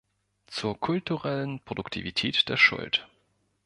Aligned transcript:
Zur 0.47 0.79
kulturellen 0.79 1.59
Produktivität 1.59 2.49
der 2.49 2.57
Schuld". 2.57 3.07